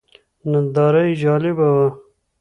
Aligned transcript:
ننداره 0.51 1.01
یې 1.07 1.13
جالبه 1.23 1.67
وه. 1.75 1.87